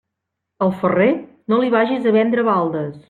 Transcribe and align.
Al 0.67 0.71
ferrer, 0.79 1.09
no 1.53 1.59
li 1.65 1.69
vagis 1.77 2.09
a 2.13 2.15
vendre 2.17 2.47
baldes. 2.49 2.99